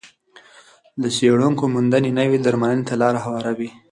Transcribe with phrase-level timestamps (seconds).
[1.01, 3.69] د څېړونکو موندنې نوې درملنې ته لار هواروي.